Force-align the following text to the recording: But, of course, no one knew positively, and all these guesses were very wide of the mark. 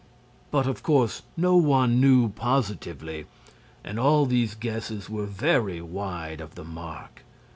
But, 0.49 0.65
of 0.65 0.81
course, 0.81 1.21
no 1.37 1.55
one 1.55 2.01
knew 2.01 2.29
positively, 2.29 3.27
and 3.83 3.99
all 3.99 4.25
these 4.25 4.55
guesses 4.55 5.11
were 5.11 5.27
very 5.27 5.79
wide 5.79 6.41
of 6.41 6.55
the 6.55 6.65
mark. 6.65 7.23